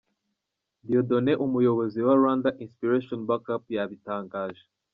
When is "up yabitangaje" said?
3.55-4.63